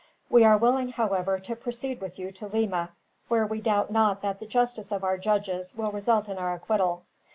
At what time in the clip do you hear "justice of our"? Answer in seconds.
4.47-5.19